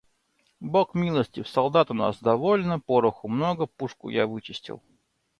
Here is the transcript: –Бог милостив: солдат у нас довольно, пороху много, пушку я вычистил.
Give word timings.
–Бог 0.71 0.95
милостив: 0.95 1.47
солдат 1.47 1.91
у 1.91 1.93
нас 1.93 2.17
довольно, 2.19 2.79
пороху 2.79 3.27
много, 3.27 3.67
пушку 3.67 4.09
я 4.09 4.25
вычистил. 4.25 4.81